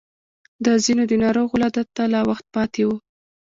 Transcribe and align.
د 0.65 0.67
ځينو 0.83 1.03
د 1.09 1.13
ناروغ 1.23 1.47
ولادت 1.55 1.87
ته 1.95 2.03
لا 2.13 2.21
وخت 2.29 2.45
پاتې 2.55 2.81
و. 2.87 2.89